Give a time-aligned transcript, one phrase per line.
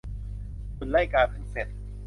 [0.75, 1.67] หุ่นไล่กาเพิ่งเสร็จ